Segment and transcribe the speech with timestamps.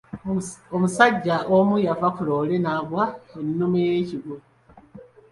[0.75, 3.03] Omusajja omu yava ku loole n'aggwa
[3.39, 4.35] ennume y'ekigwo.